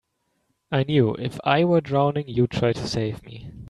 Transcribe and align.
I 0.71 0.81
knew 0.83 1.13
if 1.13 1.39
I 1.43 1.63
were 1.63 1.79
drowning 1.79 2.27
you'd 2.27 2.49
try 2.49 2.73
to 2.73 2.87
save 2.87 3.21
me. 3.23 3.51